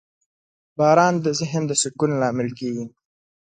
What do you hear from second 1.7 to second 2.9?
سکون لامل کېږي.